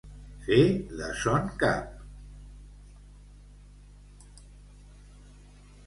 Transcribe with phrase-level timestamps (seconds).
[0.45, 0.55] Fer
[1.01, 1.91] de son cap.